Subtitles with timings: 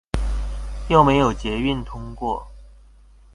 [0.89, 2.47] 又沒有捷運經過